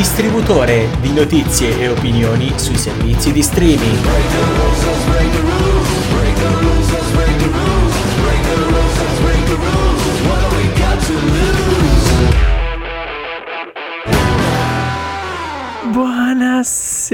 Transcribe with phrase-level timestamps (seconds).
[0.00, 3.98] distributore di notizie e opinioni sui servizi di streaming.
[15.92, 17.12] Buonasera.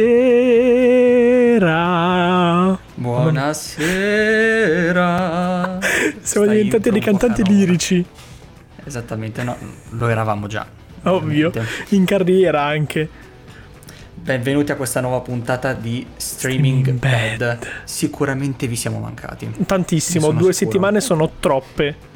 [2.95, 4.29] Buonasera.
[6.21, 8.07] Siamo Stai diventati dei cantanti lirici.
[8.85, 9.57] Esattamente, no,
[9.91, 10.86] lo eravamo già.
[11.05, 11.53] Ovvio.
[11.91, 13.09] In carriera anche.
[14.15, 17.59] Benvenuti a questa nuova puntata di Streaming, Streaming Bad.
[17.59, 17.69] Bad.
[17.85, 19.49] Sicuramente vi siamo mancati.
[19.65, 20.33] Tantissimo.
[20.33, 20.53] Due sicuro.
[20.53, 22.15] settimane sono troppe.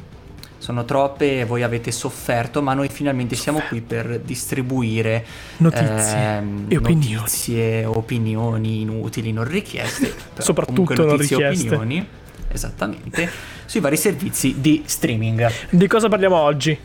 [0.57, 5.25] Sono troppe e voi avete sofferto, ma noi finalmente siamo qui per distribuire
[5.57, 7.13] Notizie ehm, e opinioni.
[7.13, 10.13] notizie, opinioni inutili, non richieste.
[10.37, 11.75] Soprattutto non notizie e richieste.
[11.75, 12.07] opinioni,
[12.49, 13.29] esattamente,
[13.65, 15.49] sui vari servizi di streaming.
[15.69, 16.77] Di cosa parliamo oggi?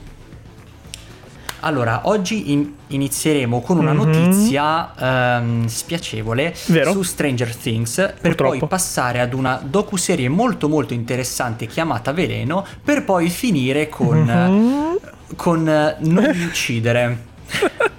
[1.67, 3.97] Allora, oggi in- inizieremo con una Mhm.
[4.05, 4.95] notizia
[5.37, 6.93] ehm, spiacevole Vero.
[6.93, 8.59] su Stranger Things per Purtroppo.
[8.59, 14.99] poi passare ad una docuserie molto molto interessante chiamata Veleno per poi finire con, Mhm.
[15.35, 17.25] con eh, Non uccidere.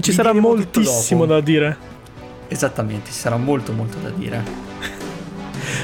[0.00, 1.76] Ci Vi sarà moltissimo da dire.
[2.48, 4.42] Esattamente, ci sarà molto molto da dire.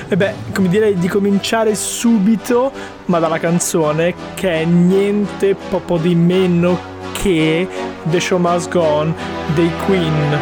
[0.08, 2.72] E beh, come direi di cominciare subito,
[3.06, 6.78] ma dalla canzone che è niente poco di meno
[7.12, 7.68] che
[8.04, 9.14] The Show Must Go On
[9.54, 10.38] dei Queen.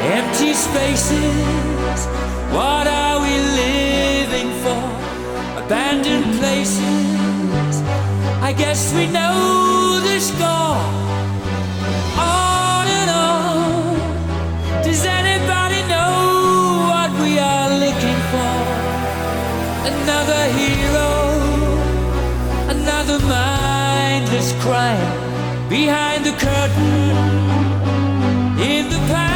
[0.00, 2.06] Empty spaces,
[2.52, 4.76] what are we living for?
[5.56, 7.82] Abandoned places,
[8.40, 11.17] I guess we know the score.
[19.90, 21.10] Another hero,
[22.68, 27.16] another mindless crime behind the curtain
[28.60, 29.27] in the pantomime.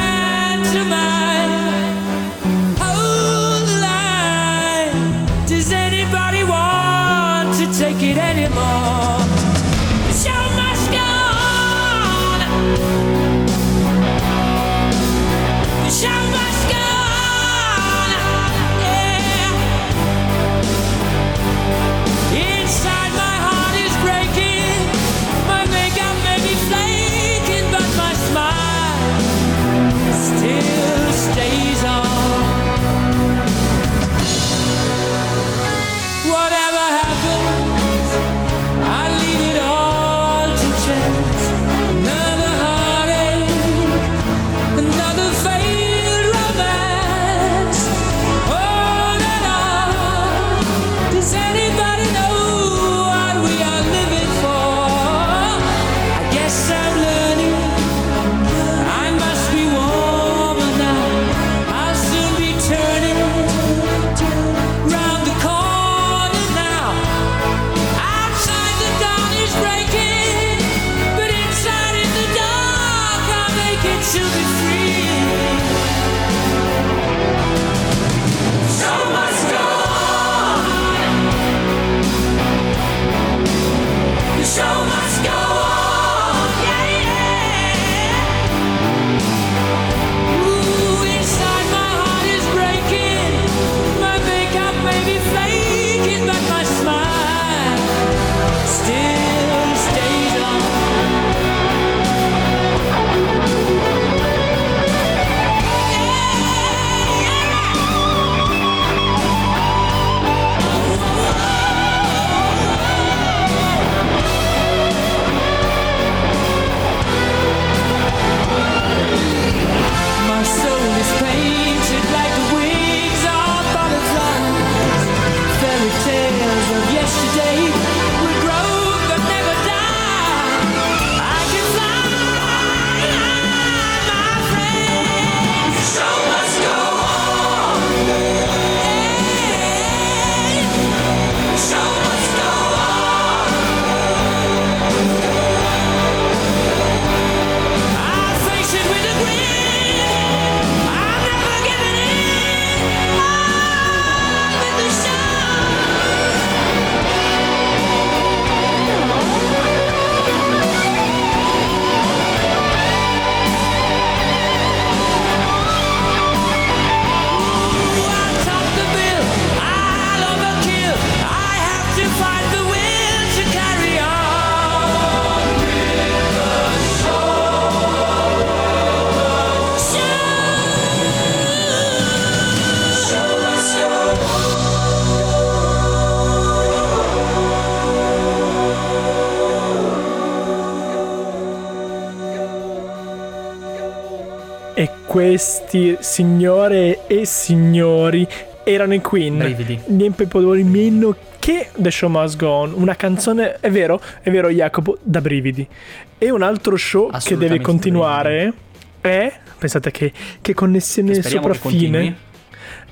[195.13, 198.27] Questi, signore e signori,
[198.65, 199.37] erano i Queen.
[199.37, 199.79] Brividi.
[199.89, 202.73] Niente po' di meno che The Show Must Go On.
[202.75, 205.69] Una canzone, è vero, è vero Jacopo, da brividi.
[206.17, 208.55] E un altro show che deve continuare
[209.03, 210.11] è, pensate che,
[210.41, 212.17] che connessione che sopraffine,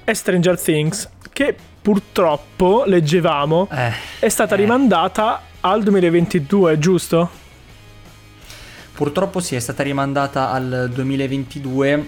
[0.05, 4.59] è Stranger Things, che purtroppo, leggevamo, Eh, è stata eh.
[4.59, 7.40] rimandata al 2022, giusto?
[9.01, 12.07] Purtroppo sì, è stata rimandata al 2022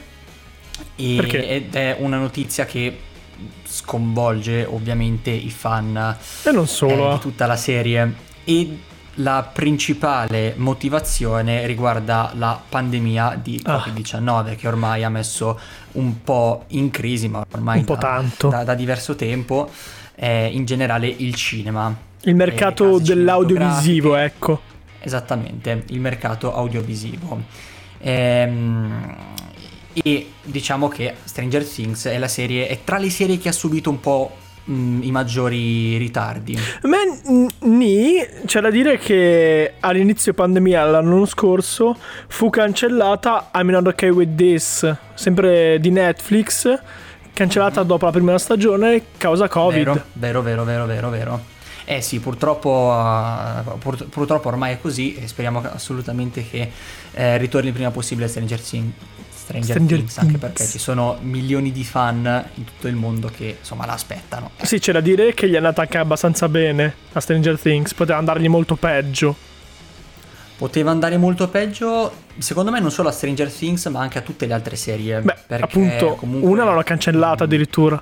[0.95, 1.49] e- Perché?
[1.49, 2.99] ed è una notizia che
[3.65, 5.97] sconvolge ovviamente i fan
[6.43, 7.09] E non eh, solo.
[7.09, 7.19] di eh.
[7.19, 8.79] tutta la serie e
[9.15, 13.83] la principale motivazione riguarda la pandemia di Ah.
[13.87, 15.59] Covid-19 che ormai ha messo
[15.93, 18.49] un po' in crisi, ma ormai Un po' da, tanto.
[18.51, 19.71] da- da diverso tempo,
[20.15, 21.95] eh, in generale il cinema.
[22.25, 24.61] Il mercato case dell'audiovisivo, ecco.
[25.03, 27.41] Esattamente, il mercato audiovisivo.
[27.99, 29.17] Ehm,
[29.93, 33.91] e diciamo che Stranger Things è la serie, è tra le serie che ha subito
[33.91, 36.57] un po' i maggiori ritardi.
[36.83, 36.99] Ma
[37.69, 38.15] nì,
[38.47, 41.97] c'è da dire che all'inizio pandemia l'anno scorso
[42.29, 46.79] fu cancellata I'm Not Okay With This, sempre di Netflix,
[47.33, 50.05] cancellata dopo la prima stagione causa Covid.
[50.13, 51.52] Vero, vero, vero, vero, vero, vero.
[51.97, 56.71] Eh sì, purtroppo, eh, pur- purtroppo ormai è così e speriamo assolutamente che
[57.13, 58.93] eh, ritorni il prima possibile Stranger Things.
[59.35, 60.53] Stranger, Stranger Things, anche Things.
[60.55, 64.53] perché ci sono milioni di fan in tutto il mondo che insomma l'aspettano.
[64.63, 68.19] Sì, c'è da dire che gli è andata anche abbastanza bene a Stranger Things, poteva
[68.19, 69.37] andargli molto peggio.
[70.57, 74.47] Poteva andare molto peggio, secondo me, non solo a Stranger Things, ma anche a tutte
[74.47, 75.21] le altre serie.
[75.21, 78.01] Beh, appunto, comunque- una l'hanno cancellata addirittura.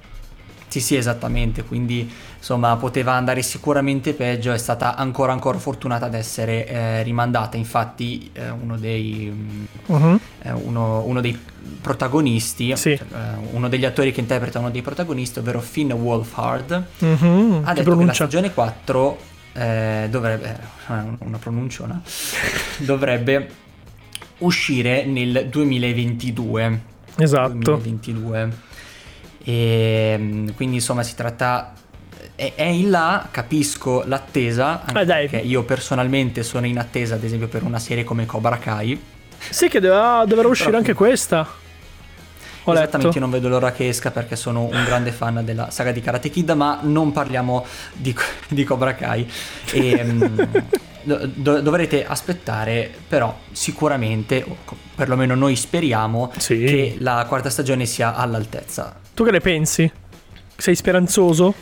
[0.70, 1.64] Sì, sì, esattamente.
[1.64, 2.08] Quindi,
[2.38, 4.52] insomma, poteva andare sicuramente peggio.
[4.52, 7.56] È stata ancora, ancora fortunata ad essere eh, rimandata.
[7.56, 9.58] Infatti, eh, uno dei.
[9.86, 10.20] Mhm.
[10.42, 11.36] eh, uno, uno dei
[11.80, 12.96] protagonisti, Sì.
[12.96, 13.06] cioè,
[13.50, 17.72] uno degli attori che interpreta uno dei protagonisti, ovvero Finn Wolfhard, Mhm, ha Che detto
[17.72, 18.12] che la pronuncia?
[18.14, 19.18] stagione 4
[19.54, 20.58] eh, dovrebbe,
[20.88, 20.92] eh,
[21.24, 22.00] una pronunciona,
[22.78, 23.48] dovrebbe
[24.38, 26.80] uscire nel 2022.
[27.16, 27.50] Esatto.
[27.52, 28.68] 2022.
[29.42, 31.72] E mm, quindi insomma si tratta
[32.34, 35.28] è, in là, capisco l'attesa, anche dai.
[35.28, 39.00] perché io personalmente sono in attesa ad esempio per una serie come Cobra Kai.
[39.50, 41.40] Sì, che doveva, dovrà uscire anche questa.
[42.64, 43.14] Ho Esattamente, letto.
[43.18, 46.28] io non vedo l'ora che esca perché sono un grande fan della saga di Karate
[46.28, 48.14] Kid, ma non parliamo di,
[48.48, 49.26] di Cobra Kai.
[49.72, 50.24] E, mm,
[51.02, 54.56] do- do- dovrete aspettare, però sicuramente, o
[54.94, 56.58] perlomeno noi speriamo, Sì.
[56.64, 58.94] che la quarta stagione sia all'altezza.
[59.20, 59.92] Tu che ne pensi?
[60.56, 61.52] Sei speranzoso?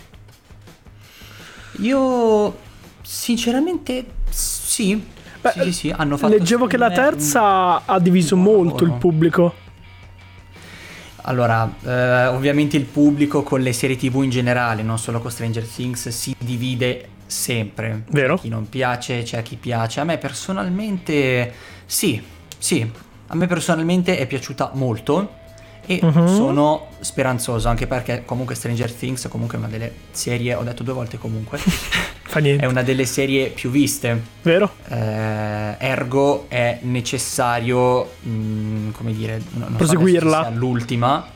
[1.80, 2.56] Io
[3.02, 4.94] sinceramente sì.
[5.40, 8.84] Beh, sì, sì, sì, hanno fatto Leggevo che la me, un- terza ha diviso molto
[8.84, 8.98] il lavoro.
[9.00, 9.54] pubblico.
[11.22, 15.66] Allora, eh, ovviamente il pubblico con le serie TV in generale, non solo con Stranger
[15.66, 18.04] Things, si divide sempre.
[18.10, 18.36] Vero?
[18.36, 19.98] C'è chi non piace, c'è chi piace.
[19.98, 21.52] A me personalmente
[21.86, 22.22] sì,
[22.56, 22.88] sì.
[23.26, 25.37] A me personalmente è piaciuta molto
[25.90, 26.26] e Mhm.
[26.26, 30.92] sono speranzoso anche perché comunque Stranger Things comunque è una delle serie, ho detto due
[30.92, 31.58] volte comunque,
[32.28, 32.62] Fa niente.
[32.64, 34.20] è una delle serie più viste.
[34.42, 34.70] Vero?
[34.88, 40.40] Eh, ergo è necessario, mh, come dire, non- non so Proseguirla.
[40.48, 41.26] sia l'ultima,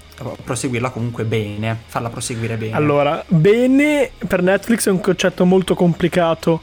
[0.44, 2.76] proseguirla comunque bene, farla proseguire bene.
[2.76, 6.62] Allora, bene per Netflix è un concetto molto complicato.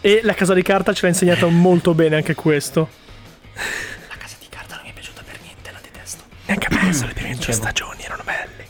[0.00, 2.88] E la casa di carta ce l'ha insegnato molto bene anche questo.
[7.00, 7.56] Me le prime due Dicevo.
[7.58, 8.62] stagioni erano belle.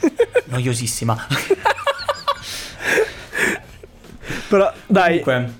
[0.46, 1.26] Noiosissima.
[4.48, 5.54] Però dai, Comunque,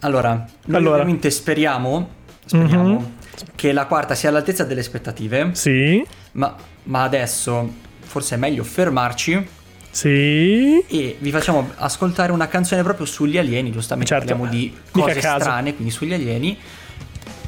[0.00, 0.94] allora, noi Allora.
[0.96, 2.08] ovviamente speriamo,
[2.44, 3.12] speriamo Mhm.
[3.54, 9.46] che la quarta sia all'altezza delle aspettative, sì, ma, ma adesso forse è meglio fermarci
[9.90, 10.78] sì.
[10.86, 15.74] e vi facciamo ascoltare una canzone proprio sugli alieni, giustamente Certo, parliamo di cose strane,
[15.74, 16.58] quindi sugli alieni.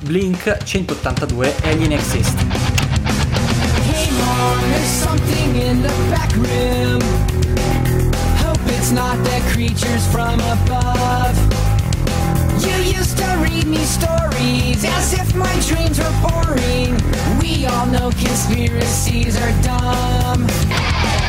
[0.00, 2.63] Blink 182 Alien Exist.
[4.84, 7.00] There's something in the back room.
[8.36, 11.34] Hope it's not the creatures from above.
[12.62, 17.00] You used to read me stories as if my dreams were boring.
[17.40, 21.23] We all know conspiracies are dumb.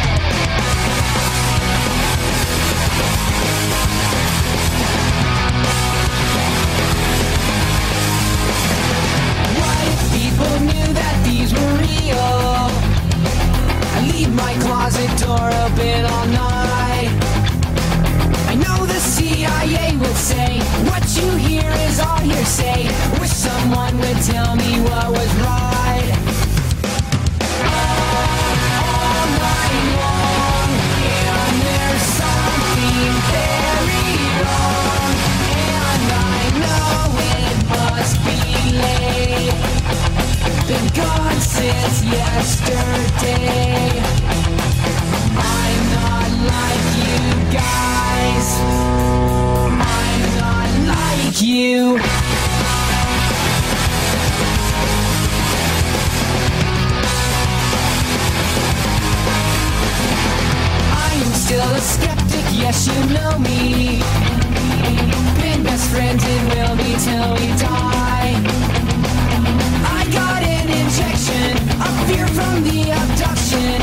[72.65, 73.77] The abduction.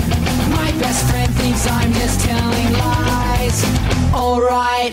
[0.50, 3.58] My best friend thinks I'm just telling lies.
[4.12, 4.92] Alright,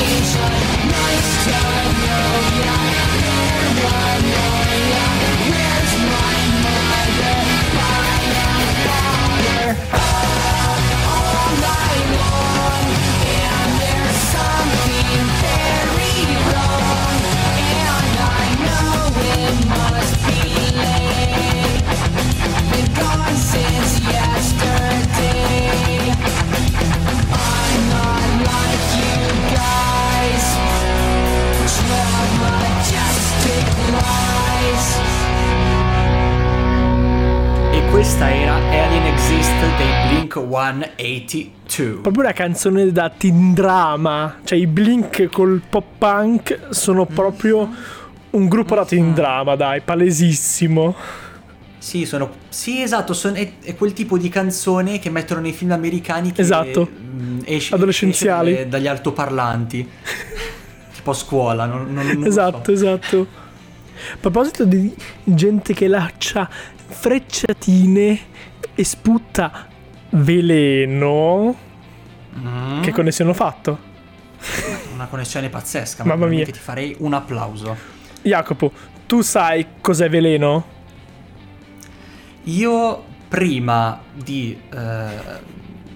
[0.00, 3.09] Nice to know ya,
[41.18, 42.00] 182.
[42.00, 44.36] Proprio una canzone da teen drama.
[44.44, 47.68] Cioè i Blink col pop punk sono proprio
[48.30, 50.94] un gruppo da teen drama, dai, palesissimo.
[51.78, 52.30] Sì, sono.
[52.48, 56.42] Sì, esatto, son- è, è quel tipo di canzone che mettono nei film americani che
[56.42, 56.88] Esatto.
[56.90, 58.52] mm, esce, Adolescenziali.
[58.52, 59.88] esce dagli altoparlanti.
[60.94, 62.28] tipo a scuola, non, non- non lo so.
[62.28, 63.26] Esatto, esatto.
[64.12, 66.48] A proposito di gente che lancia
[66.86, 68.18] frecciatine
[68.74, 69.66] e sputta
[70.10, 71.56] veleno,
[72.38, 73.76] Mm, che connessione ho fatto?
[74.94, 76.04] Una connessione pazzesca.
[76.04, 76.28] Mamma mia.
[76.28, 77.76] veramente Ti farei un applauso.
[78.22, 78.70] Jacopo,
[79.06, 80.64] tu sai cos'è veleno?
[82.44, 84.56] Io prima di.
[84.72, 85.08] eh,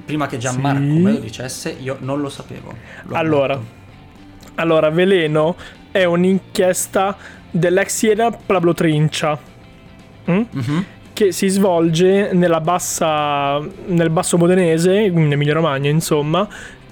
[0.05, 0.99] prima che Gianmarco Sì.
[0.99, 2.75] me lo dicesse, io non lo sapevo.
[3.05, 3.59] Lo Allora,
[4.57, 5.55] allora, veleno
[5.93, 7.17] è un'inchiesta
[7.51, 9.39] dell'ex Siena Pablo Trincia.
[10.31, 10.43] Mm?
[10.51, 10.85] Mhm.
[11.15, 16.47] Che si svolge nella bassa, nel basso modenese, in Emilia Romagna, insomma,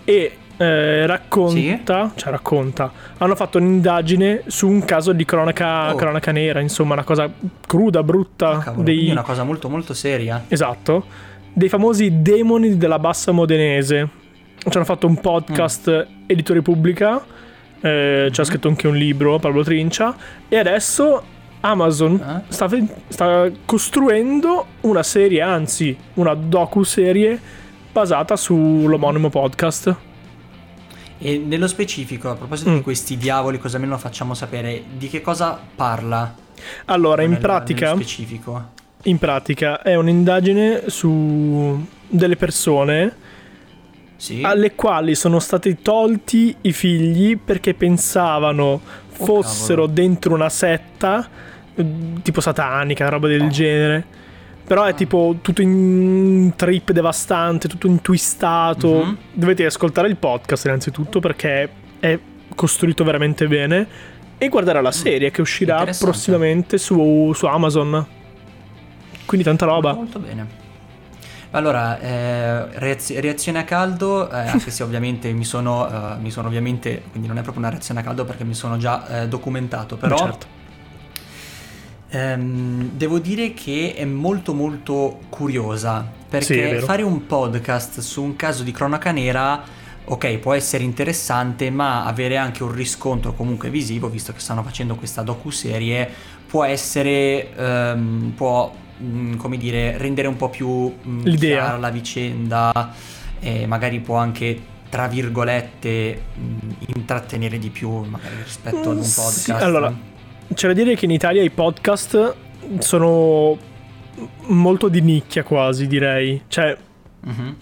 [0.04, 5.96] e eh, racconta, cioè racconta, hanno fatto un'indagine su un caso di cronaca, Oh.
[5.96, 7.28] cronaca nera, insomma, una cosa
[7.66, 10.44] cruda, brutta, Ah, cavolo, dei, una cosa molto molto seria.
[10.48, 11.04] esatto,
[11.52, 14.08] dei famosi demoni della bassa modenese.
[14.56, 16.22] Ci hanno fatto un podcast Mm.
[16.26, 17.20] Editore Pubblica,
[17.80, 18.30] eh, Mm-hmm.
[18.32, 20.14] ci ha scritto anche un libro, Pablo Trincia,
[20.48, 21.22] e adesso
[21.64, 22.14] Amazon
[22.46, 22.52] Eh?
[22.52, 22.68] sta,
[23.08, 27.40] sta costruendo una serie, anzi una docu-serie
[27.92, 29.94] basata sull'omonimo podcast.
[31.18, 32.74] E nello specifico, a proposito Mm.
[32.76, 36.34] di questi diavoli, cosa almeno facciamo sapere, di che cosa parla?
[36.86, 38.70] Allora, in nel- pratica, specifico.
[39.04, 43.14] in pratica è un'indagine su delle persone
[44.16, 44.40] Sì.
[44.42, 49.92] alle quali sono stati tolti i figli perché pensavano fossero cavolo.
[49.92, 51.28] dentro una setta
[52.22, 54.04] tipo satanica, roba del genere.
[54.64, 59.04] Però è tipo tutto in trip devastante, tutto intwistato.
[59.04, 59.16] Mhm.
[59.32, 62.18] Dovete ascoltare il podcast innanzitutto perché è
[62.54, 63.86] costruito veramente bene.
[64.38, 68.06] E guardare la serie che uscirà prossimamente su, su Amazon.
[69.24, 69.92] Quindi tanta roba.
[69.92, 70.60] Molto bene.
[71.52, 76.48] Allora, eh, reaz- reazione a caldo, eh, anche se ovviamente mi sono, eh, mi sono
[76.48, 79.96] ovviamente, quindi non è proprio una reazione a caldo perché mi sono già eh, documentato,
[79.96, 80.46] però certo.
[82.12, 86.86] Ehm, devo dire che è molto molto curiosa, Sì, perché vero.
[86.86, 89.62] fare un podcast su un caso di cronaca nera,
[90.04, 94.94] ok, può essere interessante, ma avere anche un riscontro comunque visivo, visto che stanno facendo
[94.96, 96.08] questa docu-serie,
[96.46, 98.70] può essere, ehm, può,
[99.02, 100.68] mm, come dire, rendere un po' più
[101.06, 101.62] mm, L'idea.
[101.62, 102.92] chiara la vicenda
[103.40, 108.98] e magari può anche tra virgolette, mh, intrattenere di più magari rispetto ad un Mm,
[108.98, 109.30] podcast.
[109.38, 109.90] sì, allora,
[110.54, 112.34] c'è da dire che in Italia i podcast
[112.78, 113.56] sono
[114.46, 116.42] molto di nicchia quasi, direi.
[116.48, 116.76] Cioè,
[117.20, 117.56] Mhm.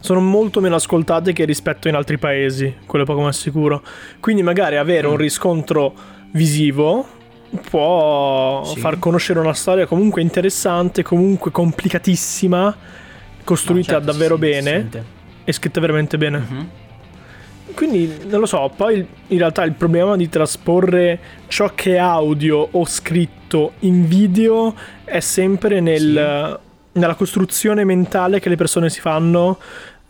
[0.00, 3.82] sono molto meno ascoltate che rispetto in altri paesi, quello è poco ma sicuro.
[4.20, 5.18] Quindi magari avere un Mm.
[5.18, 5.94] riscontro
[6.32, 7.06] visivo
[7.70, 8.78] può Sì.
[8.78, 12.76] far conoscere una storia comunque interessante, comunque complicatissima,
[13.44, 14.88] costruita certo, davvero si bene
[15.44, 16.38] e scritta veramente bene.
[16.38, 16.68] Mhm.
[17.74, 22.68] Quindi non lo so, poi in realtà il problema di trasporre ciò che è audio
[22.70, 26.58] o scritto in video è sempre nel-
[26.92, 29.58] nella costruzione mentale che le persone si fanno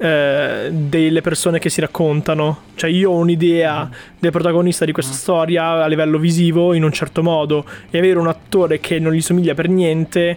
[0.00, 2.62] eh, delle persone che si raccontano.
[2.74, 3.88] Cioè io ho un'idea
[4.18, 7.64] del protagonista di questa storia a livello visivo in un certo modo.
[7.90, 10.36] E avere un attore che non gli somiglia per niente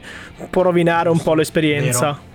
[0.49, 2.07] può rovinare un po' l'esperienza.
[2.07, 2.30] Vero,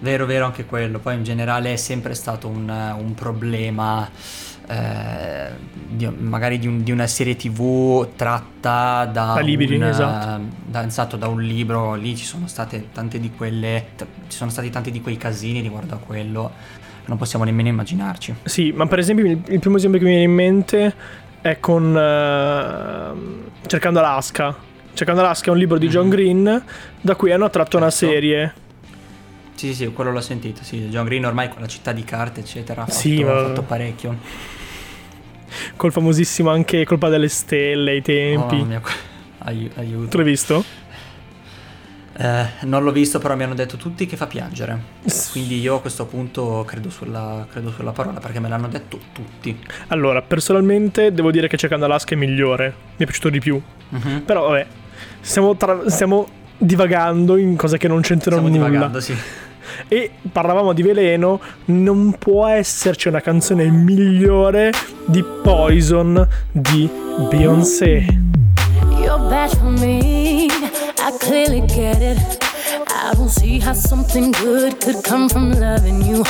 [0.00, 0.98] vero anche quello.
[0.98, 4.08] Poi in generale è sempre stato un, un problema,
[4.68, 5.48] eh,
[5.88, 10.42] di- magari di, un- di una serie tv tratta da, Da libri, un, esatto.
[10.66, 11.94] da, esatto, da un libro.
[11.94, 15.60] Lì ci sono state tante di quelle, t- ci sono stati tanti di quei casini
[15.60, 16.52] riguardo a quello.
[17.06, 18.34] Non possiamo nemmeno immaginarci.
[18.44, 20.94] Sì, ma per esempio il, il primo esempio che mi viene in mente
[21.40, 24.54] è con ehm, Cercando Alaska.
[24.92, 26.10] Cercando Alaska è un libro di John Mhm.
[26.10, 26.62] Green
[27.00, 28.12] da cui hanno tratto una Certo.
[28.14, 28.52] serie.
[29.58, 30.62] Sì, sì, quello l'ho sentito.
[30.62, 33.42] Sì, John Green ormai con la città di carte, eccetera, ha fatto, Sì, ha ma-
[33.48, 34.16] fatto parecchio.
[35.76, 38.54] Col famosissimo anche Colpa delle stelle ai tempi.
[38.60, 38.80] Oh, mia,
[39.38, 40.08] ai- aiuto.
[40.10, 40.64] Tu l'hai visto?
[42.20, 44.76] Eh, non l'ho visto, però mi hanno detto tutti che fa piangere.
[45.30, 49.56] Quindi io a questo punto credo sulla, credo sulla parola perché me l'hanno detto tutti.
[49.88, 52.66] Allora, personalmente devo dire che Cercando Alaska è migliore.
[52.96, 53.60] Mi è piaciuto di più.
[53.90, 54.22] Mhm.
[54.24, 54.66] Però vabbè,
[55.20, 58.68] stiamo, tra- stiamo divagando in cose che non c'entrano Stiamo nulla.
[58.68, 59.16] divagando, sì.
[59.88, 64.72] E parlavamo di veleno, non può esserci una canzone migliore
[65.06, 66.88] di Poison di
[67.30, 68.04] Beyoncé.
[69.00, 70.46] You're bad for me.
[70.98, 72.46] I clearly get it.
[72.88, 76.22] I don't see how something good could come from loving you.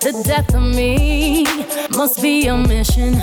[0.00, 1.44] The death of me
[1.96, 3.22] must be your mission.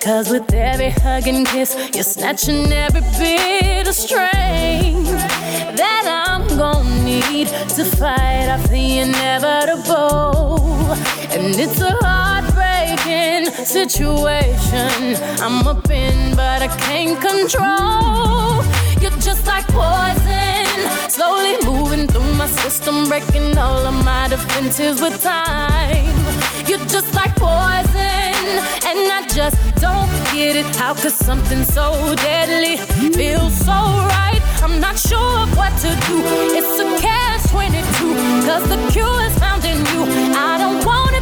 [0.00, 5.10] Cause with every hug and kiss, you're snatching every bit of strength
[5.76, 10.58] that I'm gonna need to fight off the inevitable.
[11.30, 18.62] And it's a heartbreaking situation I'm up in, but I can't control.
[19.00, 20.66] You're just like poison,
[21.08, 26.14] slowly moving through my system, breaking all of my defenses with time.
[26.68, 27.11] You're just
[29.34, 30.66] just don't get it.
[30.76, 32.76] How could something so deadly
[33.12, 34.40] feel so right?
[34.62, 36.18] I'm not sure what to do.
[36.58, 37.72] It's a catch 22,
[38.46, 40.02] cause the cure is found in you.
[40.36, 41.21] I don't want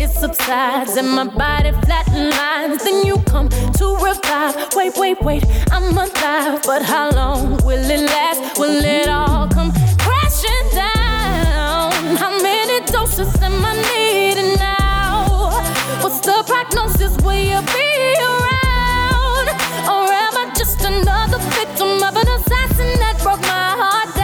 [0.00, 2.82] it subsides and my body flatlines.
[2.82, 4.56] Then you come to revive.
[4.74, 8.58] Wait, wait, wait, I'm alive, but how long will it last?
[8.58, 11.92] Will it all come crashing down?
[12.16, 15.60] How many doses am I needing now?
[16.02, 17.14] What's the prognosis?
[17.22, 17.88] Will you be
[18.30, 19.46] around?
[19.92, 24.19] Or am I just another victim of an assassin that broke my heart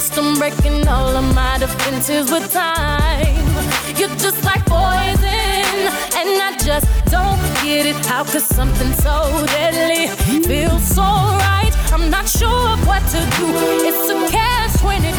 [0.00, 3.34] system, breaking all of my defenses with time.
[3.98, 5.74] You're just like poison,
[6.18, 7.98] and I just don't get it.
[8.06, 9.14] How could something so
[9.46, 10.06] deadly
[10.46, 11.72] feel so right?
[11.92, 13.46] I'm not sure of what to do.
[13.88, 15.10] It's a catch 22,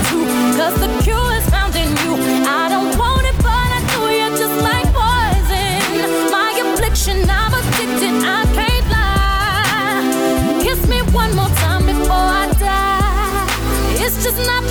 [0.58, 2.14] cause the cure is found in you.
[2.48, 4.02] I don't want it, but I do.
[4.20, 6.32] You're just like poison.
[6.32, 10.64] My affliction, I'm addicted, I can't lie.
[10.64, 12.80] Kiss me one more time before I die.
[14.02, 14.69] It's just not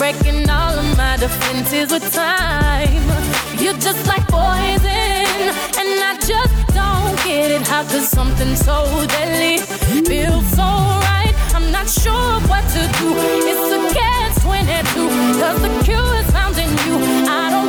[0.00, 3.04] breaking all of my defenses with time.
[3.60, 5.36] You're just like poison,
[5.80, 7.60] and I just don't get it.
[7.68, 8.76] How could something so
[9.08, 9.58] deadly
[10.08, 10.68] feel so
[11.08, 11.34] right?
[11.54, 13.08] I'm not sure what to do.
[13.50, 15.08] It's a catch 22,
[15.38, 16.96] cause the cure is found in you.
[17.28, 17.59] I don't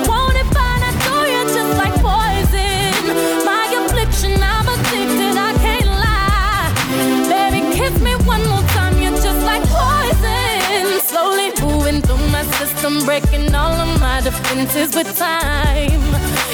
[12.81, 16.01] system, breaking all of my defenses with time.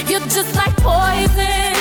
[0.09, 1.77] You're just like poison,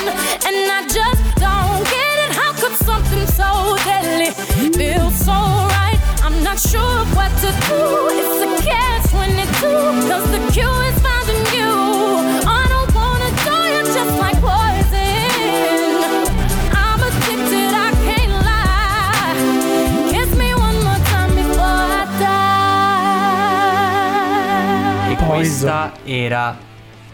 [0.47, 2.33] and I just don't get it.
[2.33, 4.31] How could something so deadly
[4.73, 5.99] feel so right?
[6.23, 7.81] I'm not sure what to do.
[8.21, 11.16] It's a catch 22, cause the cure is found
[25.67, 26.57] questa era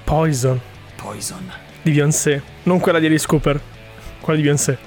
[0.04, 0.60] Poison
[0.96, 1.50] Poison.
[1.82, 2.42] di Beyoncé.
[2.64, 3.60] Non quella di Alice Cooper,
[4.20, 4.78] quella di Beyoncé.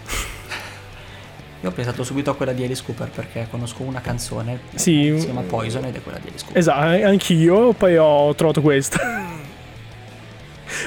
[1.62, 5.12] Io ho pensato subito a quella di Alice Cooper perché conosco una canzone Sì.
[5.14, 6.60] che si chiama Poison ed è quella di Alice Cooper.
[6.62, 9.00] Esatto, anch'io, poi ho trovato questa.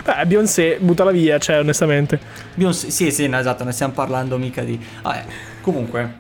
[0.05, 2.19] Beh, Beyoncé, buttala via, cioè, onestamente.
[2.55, 4.79] Beyoncé- sì, sì, no, esatto, ne stiamo parlando mica di...
[5.03, 5.25] Ah, eh.
[5.61, 6.11] Comunque, a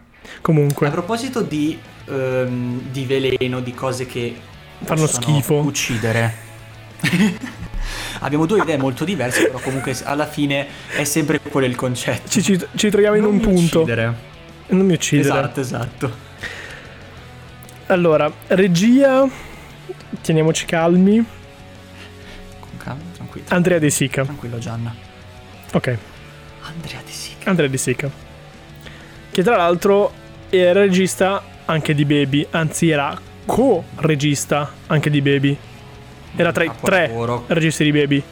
[0.40, 4.34] Comunque, proposito di, ehm, di veleno, di cose che
[4.82, 5.54] Fanno schifo.
[5.56, 6.46] uccidere.
[8.20, 12.28] Abbiamo due idee molto diverse, però comunque alla fine è sempre quello il concetto.
[12.28, 13.78] ci, ci- ci troviamo in Non un mi punto.
[13.80, 14.14] uccidere.
[14.68, 15.28] Non mi uccidere.
[15.28, 16.12] Esatto, esatto.
[17.86, 19.26] Allora, regia,
[20.20, 21.24] teniamoci calmi.
[22.60, 23.46] Con calma, tranquillo.
[23.50, 24.24] Andrea De Sica.
[24.24, 24.94] Tranquillo Gianna.
[25.72, 25.96] Ok,
[26.62, 27.48] Andrea De Sica.
[27.50, 28.10] Andrea De Sica.
[29.30, 30.12] Che tra l'altro
[30.50, 35.56] era regista anche di Baby, anzi era co-regista anche di Baby.
[36.38, 37.10] Era tra i tre
[37.48, 38.22] registi di Baby.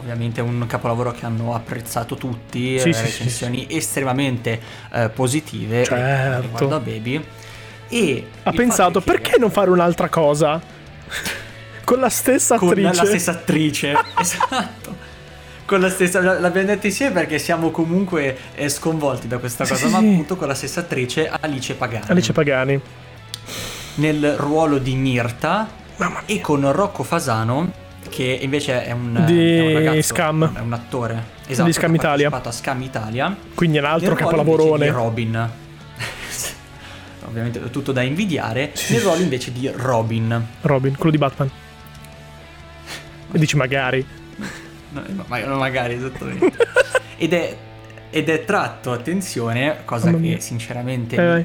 [0.00, 4.60] Ovviamente un capolavoro che hanno apprezzato tutti, Sì, eh, sì, recensioni estremamente
[4.92, 6.40] eh, positive Certo.
[6.40, 7.24] riguardo a Baby.
[7.88, 10.60] E Ha pensato è che perché non fare un'altra cosa?
[11.84, 12.94] Con la stessa con attrice.
[12.96, 14.96] la stessa attrice, esatto.
[15.66, 19.86] Con la stessa, l'abbiamo detto insieme perché siamo comunque eh, sconvolti da questa Sì, cosa,
[19.86, 20.04] sì, ma sì.
[20.06, 22.04] appunto con la stessa attrice Alice Pagani.
[22.08, 22.80] Alice Pagani.
[23.96, 25.68] nel ruolo di Mirta
[26.26, 27.72] e con Rocco Fasano
[28.08, 30.54] che invece è un, Di è un ragazzo, Scam.
[30.56, 32.30] è un attore esatto, Di Scam che ha Italia.
[32.30, 34.84] partecipato a Scam Italia Quindi è un altro nel ruolo capolavorone.
[34.84, 35.50] di Robin
[37.26, 41.50] ovviamente tutto da invidiare nel ruolo invece di Robin Robin, quello di Batman.
[43.32, 44.06] E dici magari.
[44.90, 46.52] No, ma- ma- magari esattamente
[47.18, 47.56] ed è
[48.08, 50.40] ed è tratto attenzione cosa Mamma che mia.
[50.40, 51.44] sinceramente Eh,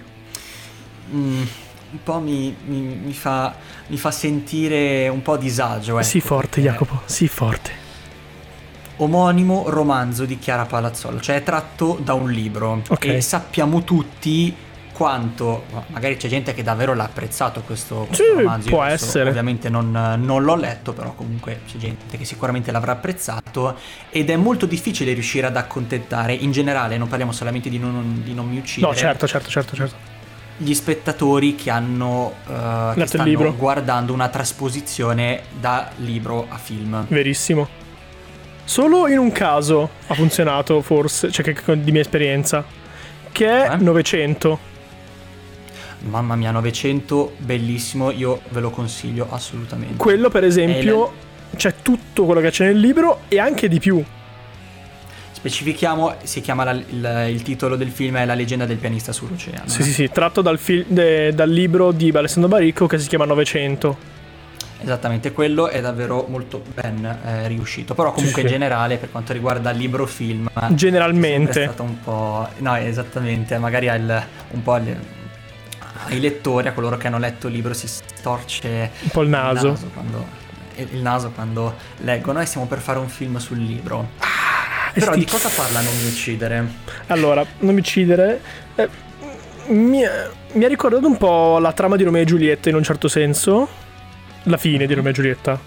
[1.09, 1.43] mi- mm,
[1.91, 3.53] un po' mi, mi- mi fa,
[3.87, 7.71] mi fa sentire un po' a disagio ecco, Sii forte, Jacopo, sii forte.
[8.97, 13.05] omonimo romanzo di Chiara Palazzolo, cioè è tratto da un libro Ok.
[13.05, 14.55] e sappiamo tutti
[14.93, 19.05] quanto, ma magari c'è gente che davvero l'ha apprezzato questo, questo Sì, romanzo, può adesso
[19.05, 19.29] essere.
[19.29, 23.77] ovviamente non, non l'ho letto, però comunque c'è gente che sicuramente l'avrà apprezzato
[24.11, 28.33] ed è molto difficile riuscire ad accontentare, in generale non parliamo solamente di non, di
[28.35, 29.95] non mi uccidere, No, certo, certo, certo, certo.
[30.61, 33.53] Gli spettatori che hanno eh, che stanno libro.
[33.55, 37.05] guardando una trasposizione da libro a film.
[37.07, 37.67] Verissimo.
[38.63, 42.63] Solo in un caso ha funzionato, forse, cioè che, di mia esperienza,
[43.31, 43.77] che è Eh?
[43.77, 44.69] 900.
[46.01, 49.97] Mamma mia, 900, bellissimo, io ve lo consiglio assolutamente.
[49.97, 51.11] Quello, per esempio,
[51.55, 54.03] c'è tutto quello che c'è nel libro e anche di più.
[55.41, 59.63] Specifichiamo, si chiama la- il, il titolo del film è La leggenda del pianista sull'oceano.
[59.67, 59.83] Sì, eh.
[59.85, 64.09] sì, sì, tratto dal, fil- de- dal libro di Alessandro Baricco che si chiama 900.
[64.83, 67.95] Esattamente, quello è davvero molto ben eh, riuscito.
[67.95, 68.53] Però comunque Sì, sì.
[68.53, 71.61] in generale, per quanto riguarda libro film, Generalmente.
[71.63, 72.47] è stato un po'...
[72.59, 74.95] No, esattamente, magari al, un po' al-
[76.07, 79.75] ai lettori, a coloro che hanno letto il libro, si storce Un po' il naso.
[79.91, 80.25] quando,
[80.75, 84.09] il naso quando leggono e stiamo per fare un film sul libro.
[84.19, 84.40] Ah,
[84.93, 86.65] Però sti- di cosa parla Non mi uccidere?
[87.07, 88.41] Allora, non mi uccidere.
[88.75, 88.89] eh,
[89.67, 90.01] mi,
[90.53, 93.67] mi ha ricordato un po' la trama di Romeo e Giulietta in un certo senso.
[94.43, 95.59] La fine di Romeo e Giulietta.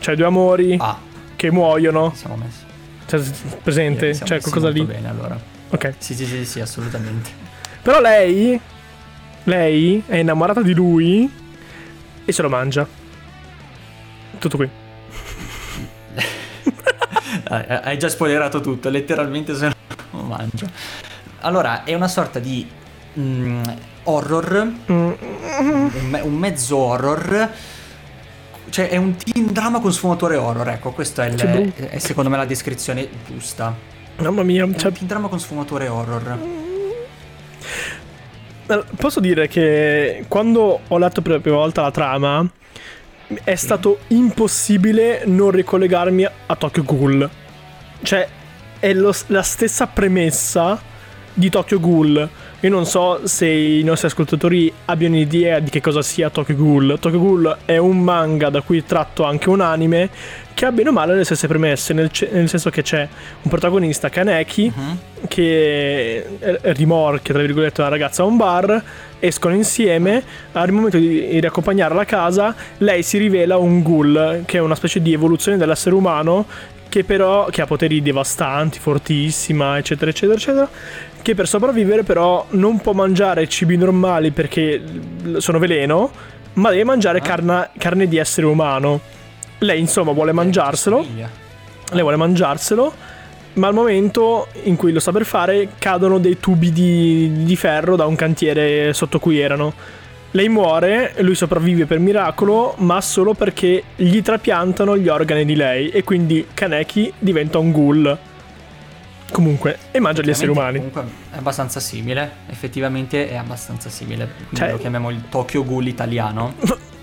[0.00, 0.98] Cioè, due amori Ah,
[1.36, 2.12] che muoiono.
[2.14, 2.64] siamo messi.
[3.06, 3.20] Cioè,
[3.62, 4.12] presente?
[4.12, 4.82] siamo Cioè, qualcosa lì.
[4.84, 5.38] bene allora.
[5.70, 5.94] Ok.
[5.98, 7.30] Sì, sì, sì, sì, assolutamente.
[7.82, 8.58] Però lei.
[9.44, 11.30] Lei è innamorata di lui.
[12.24, 12.86] E se lo mangia.
[14.38, 14.68] Tutto qui.
[17.50, 19.72] Eh, Hai già spoilerato tutto, letteralmente se
[20.10, 20.68] no mangio.
[21.40, 22.66] Allora, è una sorta di
[23.18, 23.62] mm,
[24.04, 25.12] horror Mm,
[25.60, 27.50] un, me- un mezzo horror.
[28.70, 30.68] Cioè, è un teen drama con sfumature horror.
[30.68, 31.88] Ecco, questa è, Che brutto.
[31.88, 33.74] è secondo me la descrizione giusta.
[34.16, 36.38] Mamma mia, È cioè, un teen drama con sfumature horror.
[38.96, 42.46] Posso dire che quando ho letto per la prima volta la trama
[43.44, 47.28] è stato impossibile non ricollegarmi a Tokyo Ghoul.
[48.02, 48.28] Cioè,
[48.78, 50.80] è lo- la stessa premessa
[51.34, 52.28] di Tokyo Ghoul.
[52.60, 56.98] Io non so se i nostri ascoltatori abbiano idea di che cosa sia Tokyo Ghoul.
[56.98, 60.08] Tokyo Ghoul è un manga da cui tratto anche un anime
[60.58, 63.06] che ha bene o male le stesse premesse, nel, ce- nel senso che c'è
[63.42, 64.72] un protagonista Kaneki
[65.28, 68.82] che eh, rimorchia tra virgolette una ragazza a un bar
[69.20, 74.60] escono insieme al momento di riaccompagnarla a casa lei si rivela un ghoul che è
[74.60, 76.44] una specie di evoluzione dell'essere umano
[76.88, 80.70] che però che ha poteri devastanti fortissima eccetera eccetera eccetera
[81.22, 84.82] che per sopravvivere però non può mangiare cibi normali perché
[85.36, 86.10] sono veleno
[86.54, 89.16] ma deve mangiare carna- carne di essere umano
[89.58, 91.28] lei insomma vuole mangiarselo Somiglia.
[91.92, 92.92] lei vuole mangiarselo,
[93.54, 97.96] ma al momento in cui lo sta per fare cadono dei tubi di, di ferro
[97.96, 99.72] da un cantiere sotto cui erano.
[100.32, 105.88] Lei muore, lui sopravvive per miracolo, ma solo perché gli trapiantano gli organi di lei
[105.88, 108.18] e quindi Kaneki diventa un ghoul.
[109.32, 110.76] Comunque, e mangia gli esseri umani.
[110.78, 112.30] Comunque è abbastanza simile.
[112.50, 114.28] Effettivamente è abbastanza simile.
[114.52, 116.54] Cioè- lo chiamiamo il Tokyo Ghoul italiano.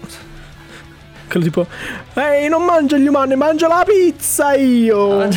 [1.27, 1.67] Quello tipo,
[2.13, 5.27] ehi, non mangio gli umani, mangio la pizza io!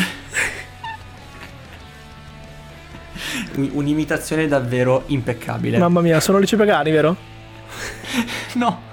[3.55, 5.77] Un- Un'imitazione davvero impeccabile.
[5.77, 7.15] Mamma mia, sono Alice Pagani, vero?
[8.53, 8.87] No.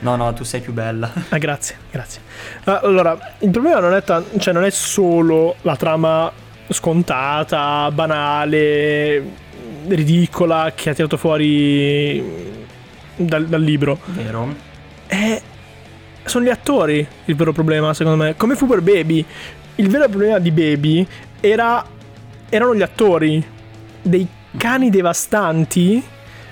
[0.00, 1.10] No, no, tu sei più bella.
[1.30, 2.20] Ah, grazie, grazie.
[2.64, 6.30] Ah, Allora, il problema non è, tan- cioè, non è solo la trama
[6.68, 9.24] scontata, banale,
[9.88, 12.54] ridicola che ha tirato fuori
[13.16, 13.98] dal, dal libro.
[14.06, 14.54] Vero?
[15.06, 15.42] È-
[16.24, 18.36] sono gli attori il vero problema, secondo me.
[18.36, 19.24] Come fu per Baby.
[19.76, 21.06] Il vero problema di Baby
[21.40, 21.84] era,
[22.48, 23.44] erano gli attori.
[24.02, 26.02] Dei cani devastanti.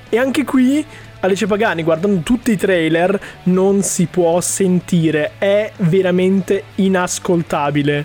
[0.09, 0.85] E anche qui,
[1.21, 5.33] Alice Pagani, guardando tutti i trailer, non si può sentire.
[5.38, 8.05] È veramente inascoltabile.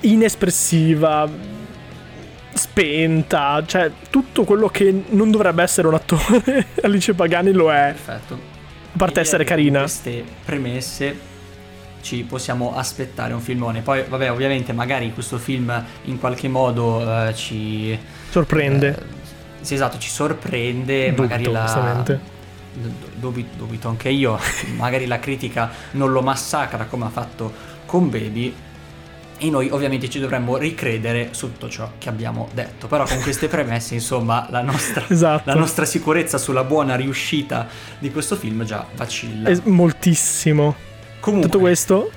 [0.00, 1.26] Inespressiva.
[2.52, 3.62] Spenta.
[3.64, 6.66] Cioè, tutto quello che non dovrebbe essere un attore.
[6.82, 7.94] Alice Pagani lo è.
[7.96, 8.53] Perfetto.
[8.96, 9.80] Parte essere carina.
[9.80, 11.32] Queste premesse
[12.00, 13.80] ci possiamo aspettare un filmone.
[13.80, 17.98] Poi, vabbè, ovviamente magari questo film in qualche modo eh, ci...
[18.28, 18.88] Sorprende.
[18.88, 21.12] eh, sì, esatto, ci sorprende.
[21.14, 22.20] Dubito, magari la...
[23.56, 24.38] dubito anche io.
[24.76, 27.52] magari la critica non lo massacra come ha fatto
[27.86, 28.54] con Baby.
[29.44, 32.86] E noi ovviamente ci dovremmo ricredere su tutto ciò che abbiamo detto.
[32.86, 35.42] Però con queste premesse, insomma, la nostra, Esatto.
[35.50, 39.50] la nostra sicurezza sulla buona riuscita di questo film già vacilla.
[39.50, 40.74] Es- moltissimo.
[41.20, 42.10] Comunque, Tutto questo.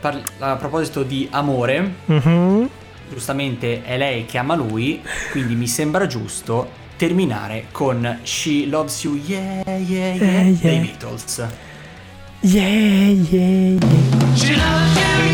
[0.00, 2.68] parli- a proposito di amore, Mhm.
[3.12, 9.14] giustamente è lei che ama lui, quindi mi sembra giusto terminare con She Loves You
[9.24, 10.54] Yeah Yeah Yeah, Eh, yeah.
[10.60, 11.46] dei Beatles.
[12.40, 13.78] Yeah, yeah, yeah.
[14.36, 15.33] You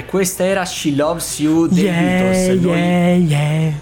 [0.00, 2.60] E questa era She Loves You dei Yeah, Beatles.
[2.62, 3.72] Noi- yeah, yeah.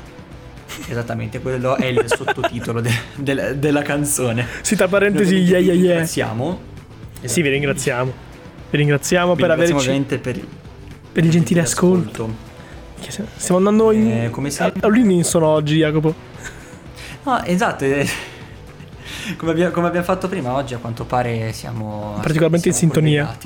[0.88, 4.44] Esattamente, quello è il sottotitolo de- del- della canzone.
[4.62, 5.90] Sì, tra parentesi, Noi yeah, yeah, yeah.
[5.92, 6.60] ringraziamo.
[7.22, 8.12] Sì, vi ringraziamo.
[8.70, 10.48] Vi ringraziamo Vi per ringraziamo averci ovviamente per il,
[11.12, 12.34] per il gentile ascolto.
[13.06, 16.12] Se- Stiamo andando in Eh, come sempre- all'Inninson oggi, Jacopo.
[17.22, 17.84] No, esatto.
[17.84, 18.08] eh,
[19.36, 23.36] Come abbiamo, come abbiamo fatto prima, oggi a quanto pare siamo Particolarmente in siamo sintonia.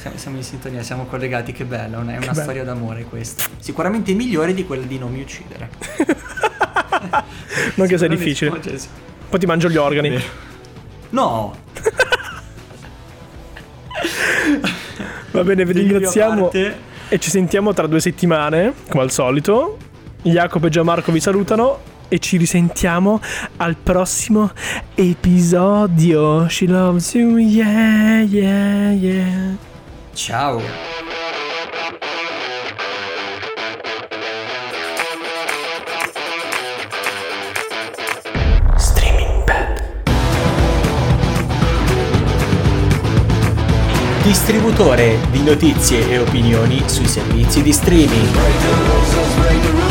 [0.00, 2.34] Siamo, siamo in sintonia, siamo collegati, che bello, è una bello.
[2.34, 3.44] storia d'amore questa.
[3.58, 5.70] Sicuramente migliore di quella di non mi uccidere.
[7.74, 8.50] Non che sia difficile.
[9.28, 10.22] Poi ti mangio gli organi.
[11.10, 11.54] No,
[15.32, 19.78] Va bene, vi ringraziamo e ci sentiamo tra due settimane, come al solito.
[20.22, 23.20] Jacopo e Gianmarco vi salutano e ci risentiamo
[23.56, 24.50] al prossimo
[24.94, 26.48] episodio.
[26.48, 29.56] She loves you, yeah, yeah, yeah.
[30.20, 30.60] Ciao.
[44.22, 49.89] Distributore di notizie e opinioni sui servizi di streaming.